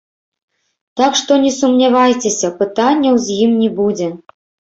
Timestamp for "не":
1.43-1.51, 3.61-3.69